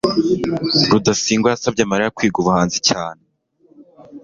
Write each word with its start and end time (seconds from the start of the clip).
rudasingwa 0.91 1.47
yasabye 1.53 1.83
mariya 1.91 2.13
kwiga 2.15 2.37
ubuhanzi 2.39 2.79
cyane 2.89 3.23